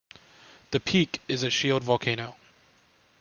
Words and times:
The 0.71 0.79
peak 0.79 1.21
is 1.27 1.43
a 1.43 1.51
shield 1.51 1.83
volcano. 1.83 2.35